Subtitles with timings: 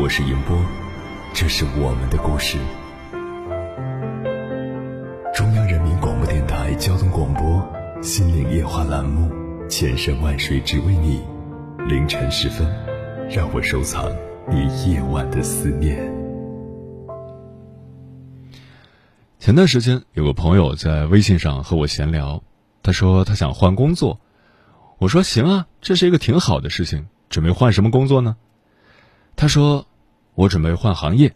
[0.00, 0.56] 我是迎波，
[1.34, 2.56] 这是我们的故事。
[5.34, 7.42] 中央人民广播电台交通广播
[8.02, 9.28] 《心灵夜话》栏目，
[9.68, 11.20] 千山万水只为你。
[11.88, 12.64] 凌晨时分，
[13.28, 14.08] 让我收藏
[14.48, 15.98] 你夜晚的思念。
[19.40, 22.44] 前段时间，有个朋友在微信上和我闲聊，
[22.84, 24.20] 他说他想换工作。
[24.98, 27.08] 我说行啊，这是一个挺好的事情。
[27.28, 28.36] 准备换什么工作呢？
[29.40, 29.86] 他说
[30.34, 31.32] 我准备换行业。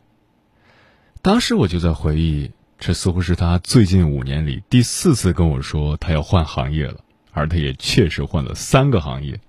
[1.22, 2.50] 当时我就在回忆。
[2.80, 6.96] 这似乎是他最近五年里第四次跟我说他要换行业了，
[7.30, 9.40] 而他也确实换了三个行业。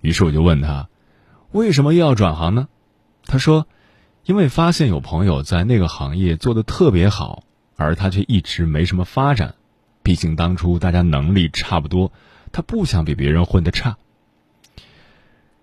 [0.00, 0.88] 于是我就问他，
[1.52, 2.66] 为什么又要转行呢？
[3.26, 3.68] 他说，
[4.24, 7.44] 因为发现有朋友在那个行业做的特别好，
[7.76, 9.54] 而他却一直没什么发展。
[10.02, 12.10] 毕竟当初大家能力差不多，
[12.50, 13.98] 他不想比别人混得差。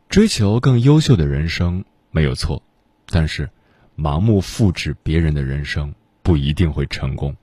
[0.07, 1.83] 追求更优秀的人生
[2.15, 2.63] 没有错，
[3.09, 3.49] 但是
[3.97, 5.93] 盲目复制别人的人生。
[6.23, 7.35] 不一定会成功。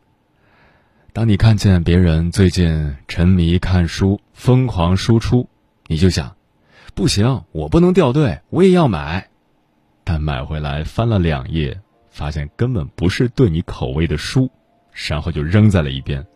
[1.12, 5.48] 当你看见别人最近沉迷看书、疯狂输出，
[5.86, 6.34] 你就想：
[6.92, 9.28] 不行，我不能掉队，我也要买。
[10.02, 14.50] 但买回来翻了两页，发现根本不是对你口味的书，
[15.08, 16.26] 然后就扔在了一边。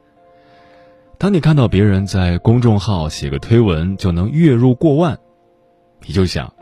[1.18, 5.18] 当你看到别人在公众号写个推文就能月入过万，
[6.06, 6.54] 你就想：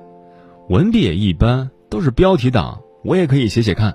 [0.68, 3.94] 文笔也一般，都是标题党，我也可以写写看。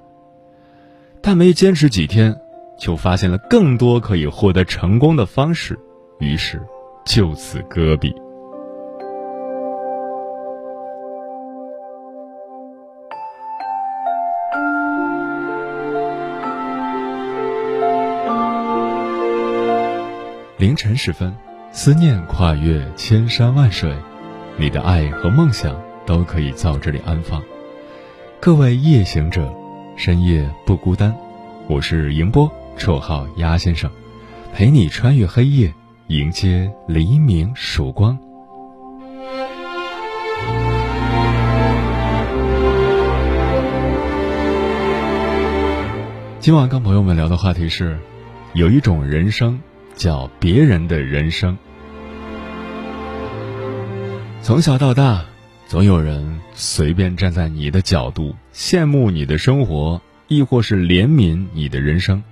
[1.22, 2.40] 但没坚持几天，
[2.78, 5.78] 就发现了更多可以获得成功的方式，
[6.20, 6.62] 于是
[7.06, 8.14] 就此搁笔。
[20.58, 21.36] 凌晨时分，
[21.72, 23.98] 思念跨越千山万水，
[24.58, 25.76] 你的爱和梦想
[26.10, 27.40] 都可以在这里安放。
[28.40, 29.54] 各位夜行者。
[29.96, 31.14] 深夜不孤单，
[31.68, 33.92] 我是迎波，绰号鸭先生，
[34.56, 35.74] 陪你穿越黑夜，
[36.08, 38.18] 迎接黎明曙光。
[46.40, 48.00] 今晚跟朋友们聊的话题是，
[48.54, 49.62] 有一种人生
[49.96, 51.58] 叫别人的人生。
[54.42, 55.26] 从小到大。
[55.70, 62.24] 总有人随便站在你的角度羡慕你的生活，亦或是怜悯你的人生。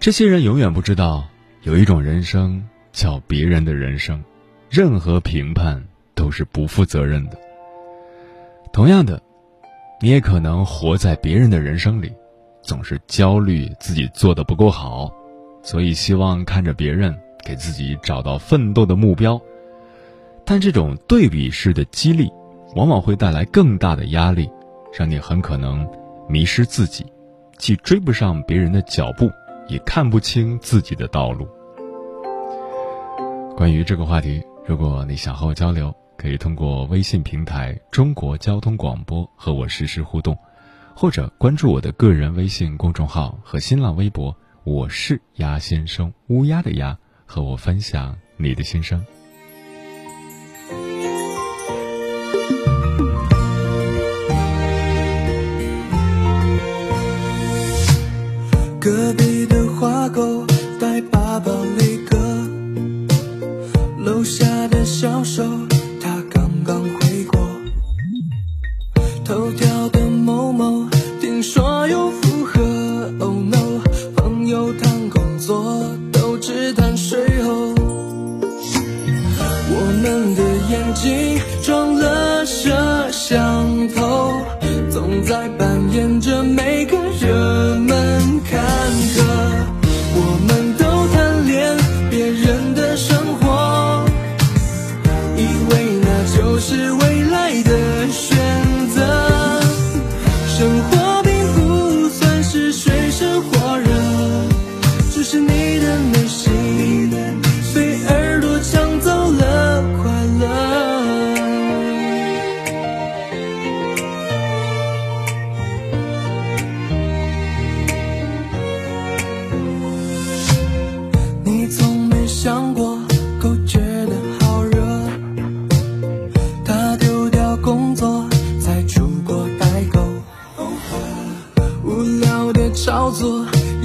[0.00, 1.28] 这些人永远不知道，
[1.62, 4.24] 有一种人生叫别人的人生，
[4.68, 5.80] 任何评判
[6.16, 7.38] 都是不负责任的。
[8.72, 9.22] 同样的，
[10.02, 12.12] 你也可能活在别人的人生里，
[12.60, 15.08] 总是焦虑自己做的不够好，
[15.62, 19.40] 所以希望看着别人给自己找到奋斗的目标。
[20.48, 22.30] 但这种对比式的激励，
[22.76, 24.48] 往往会带来更大的压力，
[24.96, 25.84] 让你很可能
[26.28, 27.04] 迷失自己，
[27.58, 29.28] 既追不上别人的脚步，
[29.66, 31.48] 也看不清自己的道路。
[33.56, 40.38] 关于这个话题，如果你想和我交流，可以通过微信平台“中国交通广播”和我实时互动，
[40.94, 46.96] 或者关注我的个人微信公众号和新浪微博“我是鸭先生”（乌鸦的鸭），
[47.26, 49.04] 和我分享你的心声。
[58.86, 59.35] 隔壁。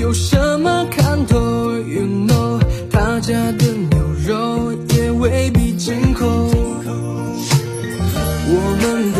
[0.02, 1.38] 有什么看头
[1.74, 2.60] ？You know，
[2.90, 6.26] 他家的牛肉也未必进口。
[8.48, 9.11] 我们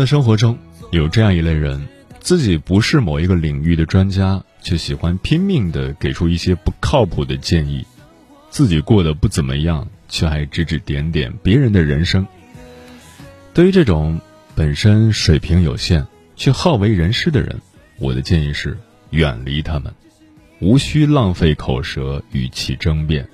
[0.00, 0.58] 的生活中，
[0.90, 1.86] 有这样一类人，
[2.20, 7.84] 自己不是某一个领域的专家，却喜欢拼命的给出一些不靠谱的建议，
[8.48, 12.26] 自己过得不怎么样，却还指指点点别人的人生。
[13.52, 14.18] 对于这种
[14.54, 17.60] 本身水平有限却好为人师的人，
[17.98, 18.78] 我的建议是
[19.10, 19.92] 远离他们，
[20.60, 23.28] 无需浪费口舌与其争辩，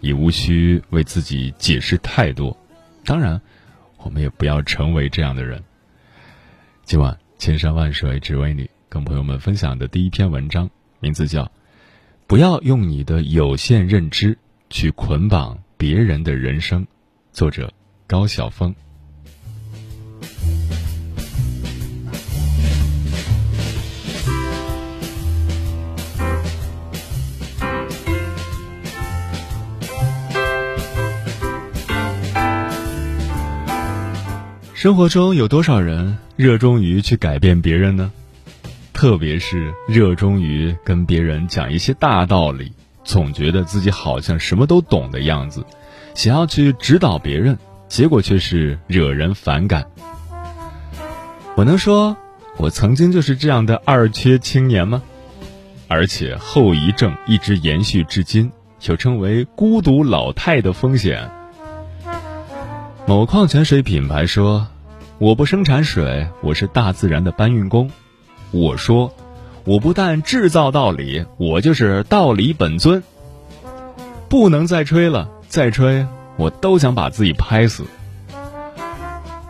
[0.00, 2.56] 也无需为自己解释太多。
[3.04, 3.40] 当然，
[3.98, 5.60] 我们也不要成为这样的人。
[6.86, 10.68] 今晚千山万水只为你，跟朋友们分享的第一篇文章，
[11.00, 11.44] 名字叫
[12.26, 14.36] 《不要用你的有限认知
[14.68, 16.82] 去捆绑别人的人生》，
[17.32, 17.72] 作者
[18.06, 18.74] 高晓峰。
[34.84, 38.12] 生活中有多少人热衷于去改变别人呢？
[38.92, 42.70] 特别是热衷于跟别人讲一些大道理，
[43.02, 45.64] 总觉得自己好像什么都懂的样子，
[46.14, 47.56] 想要去指导别人，
[47.88, 49.86] 结果却是惹人反感。
[51.56, 52.14] 我能说
[52.58, 55.02] 我曾经就是这样的二缺青年吗？
[55.88, 58.52] 而且后遗症一直延续至今，
[58.82, 61.30] 有称为“孤独老太”的风险。
[63.06, 64.66] 某矿泉水品牌说。
[65.24, 67.90] 我不生产水，我是大自然的搬运工。
[68.50, 69.10] 我说，
[69.64, 73.02] 我不但制造道理，我就是道理本尊。
[74.28, 76.06] 不能再吹了，再吹
[76.36, 77.86] 我都想把自己拍死。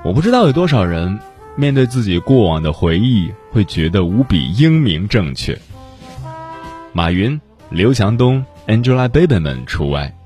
[0.04, 1.18] 我不知道有多少人
[1.56, 5.58] 面对自己过往的回忆，会觉得无比英明正确。
[6.92, 10.16] 马云、刘强东、Angelababy 们除外，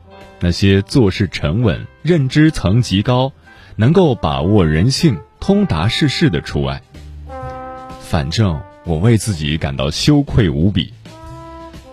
[0.40, 3.32] 那些做事沉稳、认知层级高、
[3.76, 5.18] 能够把握人性。
[5.48, 6.82] 通达世事的除外。
[8.02, 10.92] 反正我为自己感到羞愧无比，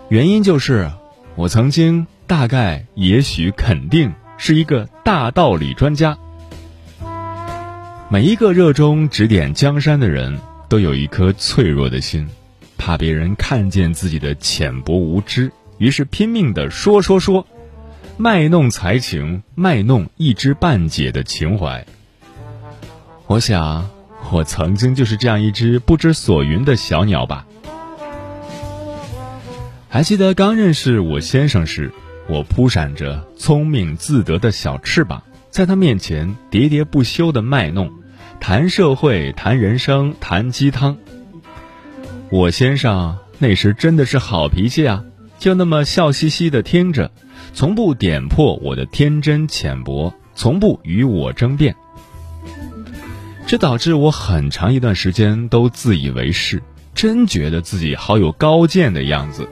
[0.10, 0.92] 原因就是
[1.38, 6.18] 我曾经大概、也许、肯定是一个大道理专家。
[8.10, 12.28] 每一个热衷指点江山的人都有一颗脆弱的心，
[12.78, 17.48] 怕别人看见自己的浅薄无知，于是拼命的说说说，
[18.18, 21.86] 卖弄才情，卖弄一知半解的情怀。
[23.28, 23.90] 我想，
[24.32, 27.48] 我曾经就是这样一只不知所云的小鸟吧。
[29.90, 31.92] 还记得刚认识我先生时，
[32.30, 37.92] 我扑闪着聪明自得的小翅膀，在他面前喋喋不休的卖弄，
[38.40, 40.98] 谈社会，谈人生，谈鸡汤。
[42.30, 45.04] 我先生那时真的是好脾气啊，
[45.40, 47.10] 就那么笑嘻嘻的听着，
[47.54, 51.76] 从不点破我的天真浅薄，从不与我争辩。
[53.48, 56.62] 这导致我很长一段时间都自以为是，
[56.96, 59.48] 真觉得自己好有高见的样子。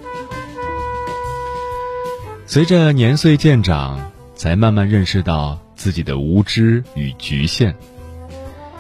[2.47, 7.75] 随着年岁渐长，才慢慢认识到自己的无知与局限。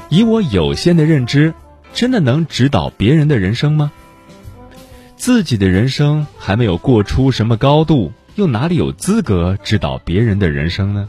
[0.09, 1.53] 以我有限的认知，
[1.93, 3.91] 真的能指导别人的人生吗？
[5.15, 11.07] 自己的人生还没有过出什么高度，又哪里有资格指导别人的人生呢？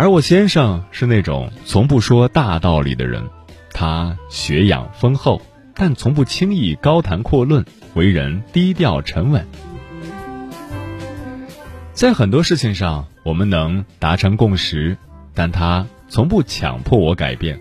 [0.00, 3.28] 而我先生是那种从不说大道理的人，
[3.70, 5.42] 他学养丰厚，
[5.74, 9.46] 但从不轻易高谈阔论，为人低调沉稳。
[11.92, 14.96] 在很多事情上，我们能达成共识，
[15.34, 17.60] 但他从不强迫我改变。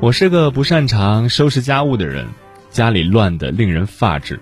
[0.00, 2.26] 我是个不擅长收拾家务的人，
[2.70, 4.38] 家里乱得令人发指。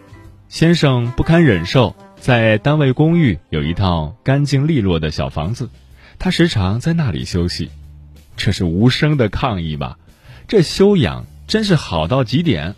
[0.49, 5.69] 先生不堪忍受，在单位公寓有一套干净利落的小房子，
[6.21, 7.69] 他时常在那里休息。
[8.37, 9.99] 这是无声的抗议吧？
[10.47, 12.77] 这修养真是好到极点。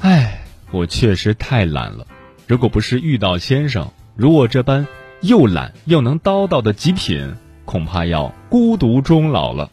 [0.00, 2.06] 唉，我确实太懒了。
[2.46, 4.86] 如果不是遇到先生如我这般
[5.22, 7.34] 又懒又能叨叨的极品，
[7.64, 9.70] 恐怕要孤独终老了。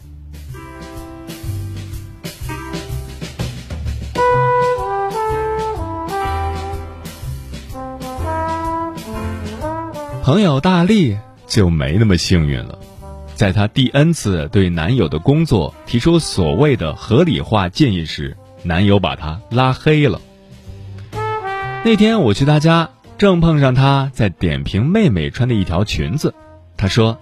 [10.28, 11.18] 朋友大力
[11.48, 12.78] 就没那么幸运了，
[13.34, 20.20] 在她第 N 次对男友的工作提出所谓的合理化建议时，男友把她拉黑了。
[21.86, 26.34] 那天我去他家，正碰上他在点评妹妹穿的一条裙子。
[26.76, 27.18] 他说：“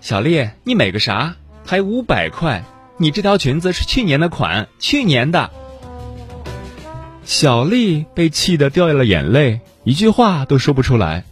[0.00, 1.36] 小丽，你美个啥？
[1.66, 2.64] 还五百块？
[2.96, 5.50] 你这条裙子是去年的款，去年的。”
[7.24, 11.24] 小丽被气得掉了眼泪，一句话都说不出来。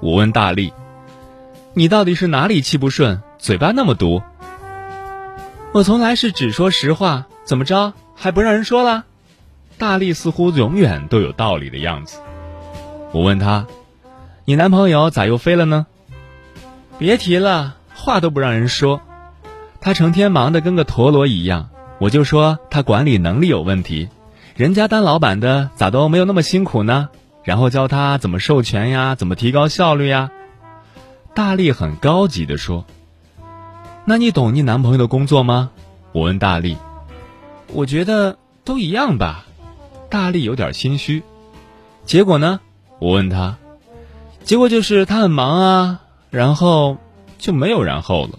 [0.00, 0.72] 我问大力
[1.74, 4.22] ：“你到底是哪里气不顺，嘴巴那么毒？”
[5.72, 9.04] 我从来是只说实话，怎么着还不让人说了？
[9.78, 12.18] 大力似乎永远都有道理的样子。
[13.12, 13.66] 我问他
[14.44, 15.86] ：“你男朋友咋又飞了呢？”
[16.98, 19.00] 别提了，话都不让人说。
[19.80, 24.08] 他成天忙得跟个陀螺一样，我就说他管理能力有问题。
[24.54, 27.08] 人家当老板的咋都没有那么辛苦呢？
[27.50, 30.30] 然后教他怎么授权呀，怎么提高效率呀。
[31.34, 32.84] 大力很高级的说
[34.06, 35.72] ：“那你懂你男朋友的工作吗？”
[36.14, 36.76] 我问大力
[37.74, 39.46] ：“我觉得都一样吧。”
[40.08, 41.24] 大力有点心虚。
[42.04, 42.60] 结果呢？
[43.00, 43.56] 我问他，
[44.44, 46.98] 结果就是他很忙啊，然后
[47.36, 48.38] 就没有然后了。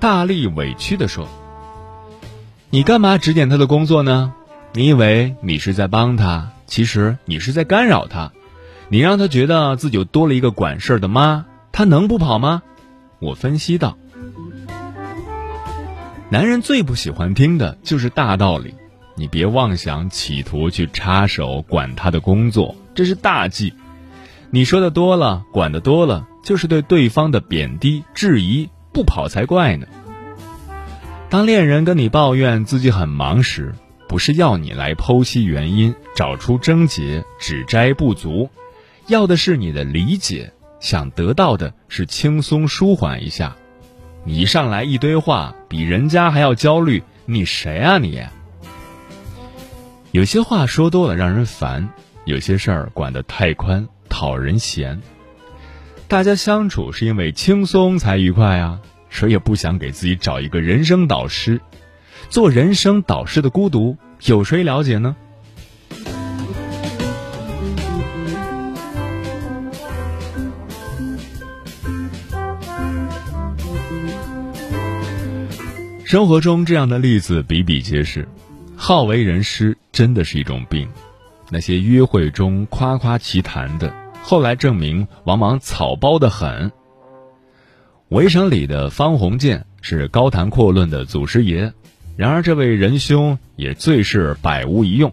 [0.00, 1.28] 大力委屈的说
[2.70, 4.34] ：“你干嘛指点他的工作呢？
[4.72, 8.32] 你以为你是在帮他？”其实你是在干扰他，
[8.88, 12.62] 你让他觉得自己多了一个管事儿的妈，他能不跑吗？
[13.18, 13.98] 我分析道。
[16.30, 18.74] 男人最不喜欢听的就是大道理，
[19.16, 23.74] 你别妄想企图去插手管他的工作，这是大忌。
[24.48, 29.86] 你说的多了，管的多了，就是对对方的贬低质疑，不跑才怪呢。
[31.28, 33.74] 当恋人跟你抱怨自己很忙时，
[34.12, 38.50] 不是要你来剖析原因、找出症结、指摘不足，
[39.06, 43.56] 要的是你的理解，想得到的是轻松舒缓一下。
[44.22, 48.22] 你一上来一堆话，比人家还要焦虑，你谁啊你？
[50.10, 51.88] 有些话说多了让人烦，
[52.26, 55.00] 有些事儿管得太宽讨人嫌。
[56.06, 58.78] 大家相处是因为轻松才愉快啊，
[59.08, 61.58] 谁也不想给自己找一个人生导师。
[62.32, 65.14] 做人生导师的孤独，有谁了解呢？
[76.04, 78.26] 生活中这样的例子比比皆是，
[78.76, 80.88] 好为人师真的是一种病。
[81.50, 86.72] 那些约会中夸夸其谈的，后来证明往往草包的很。
[88.08, 91.70] 围城里的方鸿渐是高谈阔论的祖师爷。
[92.16, 95.12] 然而，这位仁兄也最是百无一用。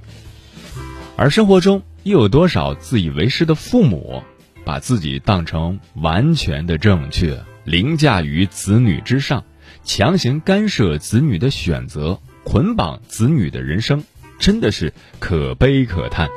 [1.16, 4.22] 而生活中又有多少自以为是的父母，
[4.66, 9.44] 把自己当成完全的正确，凌驾于子女之上，
[9.84, 14.04] 强行干涉子女的选择，捆绑子女的人生，
[14.38, 16.30] 真的是可悲可叹。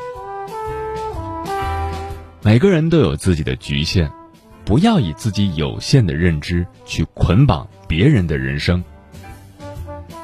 [2.42, 4.10] 每个人都有自己的局限，
[4.64, 8.82] 不要以自己有限的认知去捆绑别人的人生。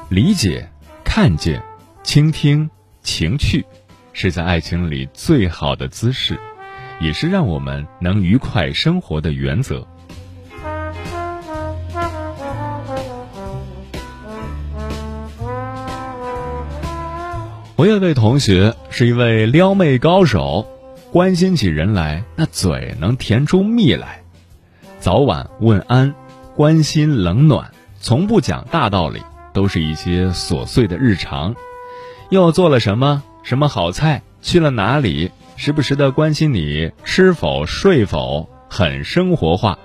[0.09, 0.67] 理解、
[1.03, 1.61] 看见、
[2.01, 2.67] 倾听、
[3.03, 3.63] 情趣，
[4.11, 6.35] 是在爱情里最好的姿势，
[6.99, 9.87] 也是让我们能愉快生活的原则。
[17.75, 20.65] 我有位同学是一位撩妹高手，
[21.11, 24.23] 关心起人来，那嘴能甜出蜜来，
[24.99, 26.15] 早晚问安，
[26.55, 29.21] 关心冷暖，从不讲大道理。
[29.59, 31.53] 都是一些琐碎的日常，
[32.29, 33.23] 又做了什么？
[33.43, 34.21] 什么好菜？
[34.41, 35.31] 去了哪里？
[35.57, 39.77] 时不时的关心你吃否、睡否，很生活化，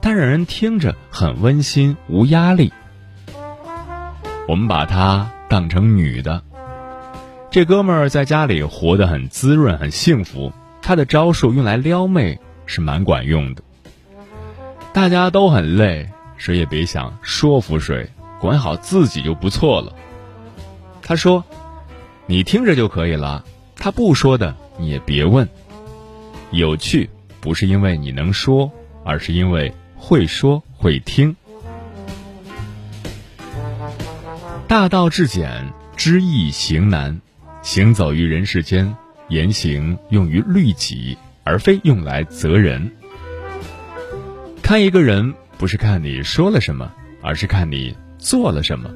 [0.00, 2.72] 但让人听着很温馨，无压力。
[4.46, 6.40] 我们把她当成女的。
[7.50, 10.52] 这哥们儿在家里活得很滋润，很幸福。
[10.80, 13.62] 他的招数用来撩妹是蛮管用的。
[14.92, 18.08] 大家都很累，谁也别想说服谁，
[18.40, 19.92] 管好自己就不错了。
[21.02, 21.44] 他说
[22.26, 23.44] ：“你听着就可以了，
[23.76, 25.48] 他不说的你也别问。
[26.50, 27.08] 有趣
[27.40, 28.70] 不是因为你能说，
[29.04, 31.34] 而是因为会说会听。
[34.66, 37.20] 大道至简，知易行难。
[37.62, 38.94] 行走于人世间，
[39.28, 42.90] 言行用于律己，而非用来责人。
[44.62, 46.92] 看一个人，不是看你说了什么，
[47.22, 47.96] 而是看你
[48.28, 48.90] 做了什么。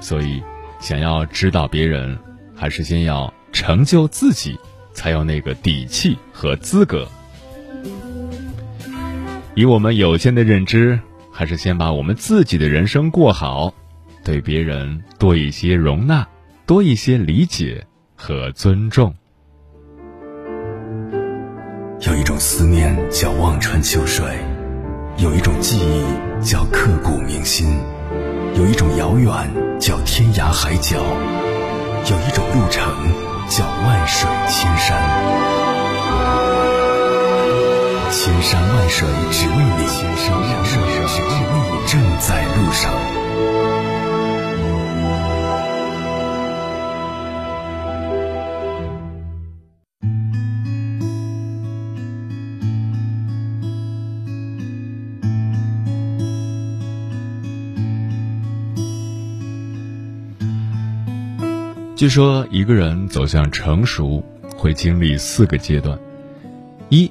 [0.00, 0.42] 所以，
[0.80, 2.18] 想要指导别人，
[2.56, 4.58] 还是先要成就自己，
[4.92, 7.06] 才有那个底气和资格。
[9.54, 10.98] 以我们有限的认知，
[11.30, 13.72] 还是先把我们自己的人生过好，
[14.24, 16.26] 对别人多一些容纳，
[16.66, 17.86] 多一些理解。
[18.16, 19.12] 和尊重。
[22.00, 24.24] 有一种思念叫望穿秋水，
[25.18, 27.66] 有一种记忆叫刻骨铭心，
[28.56, 29.30] 有一种遥远
[29.80, 32.88] 叫天涯海角，有一种路程
[33.48, 34.96] 叫万水千山。
[38.12, 39.86] 千山万水只为你，
[62.04, 64.22] 据说一个人走向成熟
[64.58, 65.98] 会经历四个阶段：
[66.90, 67.10] 一，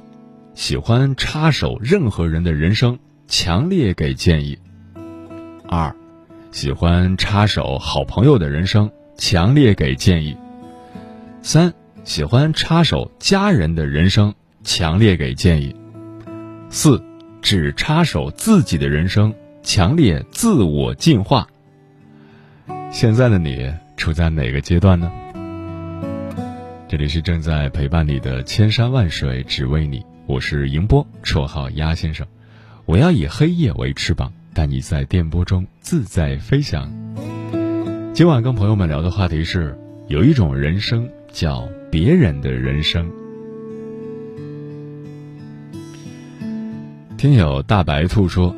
[0.54, 4.56] 喜欢插手任何人的人生，强烈给建议；
[5.66, 5.92] 二，
[6.52, 10.36] 喜欢插手好朋友的人生，强烈给建议；
[11.42, 15.74] 三，喜欢插手家人的人生，强烈给建议；
[16.70, 17.02] 四，
[17.42, 21.48] 只插手自己的人生，强烈自我进化。
[22.92, 23.74] 现在的你。
[23.96, 25.10] 处在哪个阶段呢？
[26.88, 32.26] 这里是正在陪伴你的千山万水只为你，我是迎波，绰号鸭先生。
[32.84, 36.92] 我要以黑夜为翅膀，带你在电波中自在飞翔。
[38.12, 39.76] 今晚跟朋友们聊的话题是：
[40.08, 43.10] 有一种人生叫别人的人生。
[47.16, 48.54] 听友大白兔说：“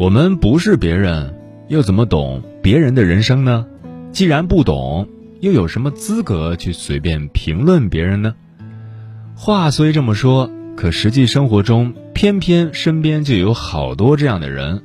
[0.00, 1.32] 我们不是别人，
[1.68, 3.64] 又怎么懂别人的人生呢？”
[4.12, 5.08] 既然不懂，
[5.40, 8.34] 又有什么资格去随便评论别人呢？
[9.36, 14.82] 话虽这么说，可实际生活中偏偏身边就有好多这样的人。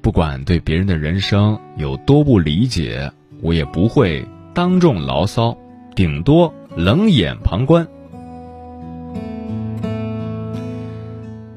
[0.00, 5.56] 不管对别人的人生有多不理解，我也不会当众牢骚，
[5.94, 7.86] 顶多冷眼旁观。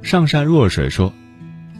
[0.03, 1.13] 上善若水说：“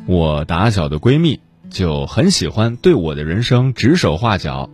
[0.07, 4.69] 我打小的闺蜜就很喜欢对我的人生指手画脚。”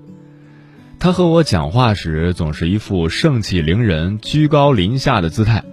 [0.99, 5.63] 他和我讲话时总是一副盛气凌人、居高临下的姿态，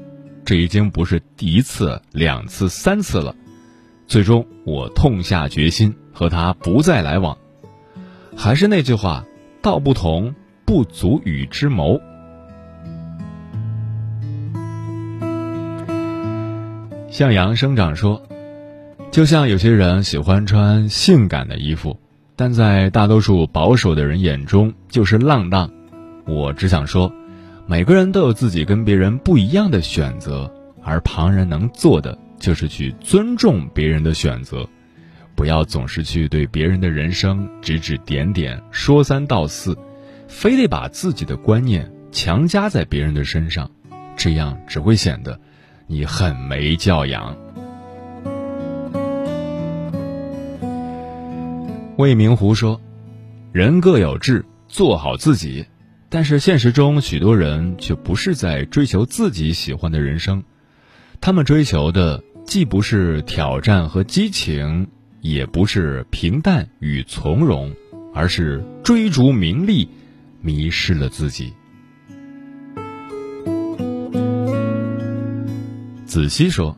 [0.45, 3.35] 这已经不是第一次、两次、三次了。
[4.07, 7.37] 最终，我痛下决心和他不再来往。
[8.37, 9.25] 还是那句话，
[9.63, 10.35] 道不同
[10.67, 11.99] 不足与之谋。
[17.09, 18.23] 向阳生长说，
[19.11, 21.99] 就像有些人喜欢穿性感的衣服。
[22.37, 25.71] 但在大多数保守的人眼中，就是浪荡。
[26.27, 27.13] 我只想说，
[27.67, 34.69] 每个人都有自己跟别人不一样的选择，而旁人能做的就是去尊重别人的选择，
[35.35, 39.77] 不要总是去对别人的人生指指点点、说三道四，
[40.27, 43.71] 非得把自己的观念强加在别人的身上，
[44.17, 45.39] 这样只会显得
[45.87, 47.37] 你很没教养。
[51.97, 52.81] 魏明湖说
[53.55, 55.65] ：“人各有志，做好自己。
[56.09, 60.43] 但是现实中，许多人却不是在追求自己喜欢的人生，
[61.21, 64.89] 他们追求的既不是挑战和激情，
[65.21, 67.73] 也不是平淡与从容，
[68.13, 69.89] 而是追逐名利，
[70.41, 71.53] 迷失了自己。”
[76.07, 76.77] 子熙说：“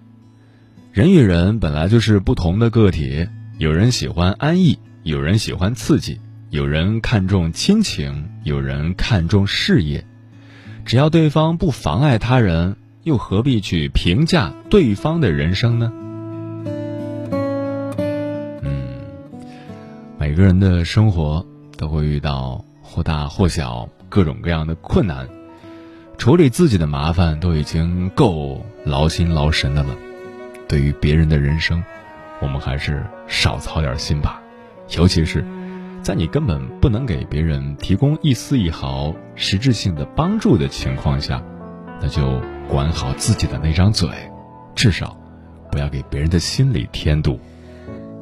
[0.92, 3.26] 人与人本来就是不同的个体，
[3.56, 10.04] 有人喜欢安逸。”有人喜欢刺激，有人看重亲情，有人看重事业。
[10.84, 15.92] 只要对方不妨碍他人，又何必去评价对方的人生呢？
[18.62, 18.98] 嗯，
[20.18, 21.46] 每个人的生活
[21.78, 25.28] 都会遇到或大或小各种各样的困难，
[26.18, 29.96] 处理自己的麻烦都已经够劳心劳神的了。
[30.66, 31.80] 对于别人的人生，
[32.40, 34.42] 我们还是少操点心吧。
[34.88, 35.44] 尤其是，
[36.02, 41.42] 在你根本不能给别人提供一丝一毫实质性的帮助的情况下，
[42.00, 44.08] 那就管好自己的那张嘴，
[44.74, 45.16] 至少
[45.72, 47.40] 不要给别人的心里添堵。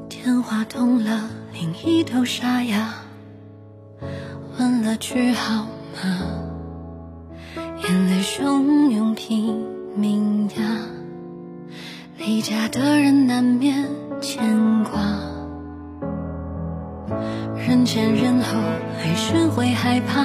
[0.09, 2.95] 电话通了，另一头沙哑，
[4.59, 6.41] 问了句好吗？
[7.57, 9.63] 眼泪汹涌拼
[9.95, 10.63] 命压，
[12.17, 13.87] 离家的人难免
[14.23, 15.34] 牵挂。
[17.67, 18.59] 人前人后
[19.01, 20.23] 还是会害怕，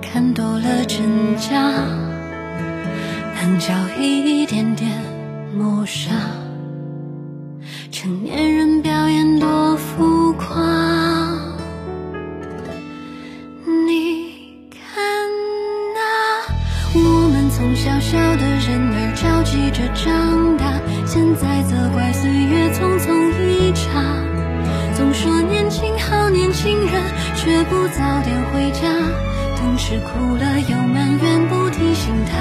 [0.00, 1.54] 看多了真假，
[3.42, 4.90] 棱角一点点
[5.54, 6.10] 磨杀。
[7.90, 10.56] 成年人表演多浮夸，
[13.86, 14.96] 你看
[15.94, 16.00] 那
[16.98, 22.30] 我们从小小的人儿着急着长大，现在责怪岁
[27.46, 28.90] 却不早点回家。
[29.54, 32.34] 等吃苦了又埋怨不提醒他，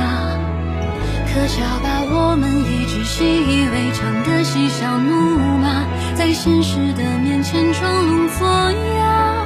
[1.31, 9.45] 可笑吧我们一直习以为常的嬉笑怒骂，在现实的面前装聋作哑。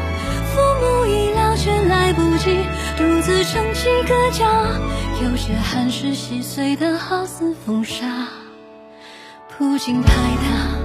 [0.55, 2.55] 父母已老却来不及
[2.97, 4.45] 独自撑起个家，
[5.21, 8.05] 有些汗湿细碎的好似风沙，
[9.57, 10.78] 不禁拍打。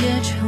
[0.00, 0.39] 结成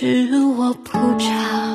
[0.00, 1.67] 是我不差